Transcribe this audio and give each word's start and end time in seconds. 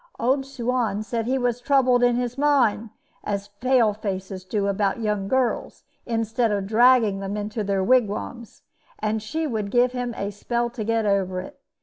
Old 0.19 0.47
Suan 0.47 1.03
said 1.03 1.27
he 1.27 1.37
was 1.37 1.61
troubled 1.61 2.01
in 2.01 2.15
his 2.15 2.35
mind, 2.35 2.89
as 3.23 3.49
the 3.49 3.53
pale 3.59 3.93
faces 3.93 4.43
do 4.43 4.65
about 4.65 4.99
young 4.99 5.27
girls, 5.27 5.83
instead 6.07 6.51
of 6.51 6.65
dragging 6.65 7.19
them 7.19 7.49
to 7.49 7.63
their 7.63 7.83
wigwams; 7.83 8.63
and 8.97 9.21
she 9.21 9.45
would 9.45 9.69
give 9.69 9.91
him 9.91 10.15
a 10.17 10.31
spell 10.31 10.71
to 10.71 10.83
get 10.83 11.05
over 11.05 11.39
it. 11.39 11.59